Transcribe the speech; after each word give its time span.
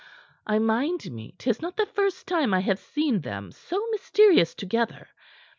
I 0.47 0.57
mind 0.57 1.11
me 1.11 1.35
'tis 1.37 1.61
not 1.61 1.77
the 1.77 1.85
first 1.85 2.25
time 2.27 2.55
I 2.55 2.61
have 2.61 2.79
seen 2.79 3.21
them 3.21 3.51
so 3.51 3.85
mysterious 3.91 4.55
together. 4.55 5.09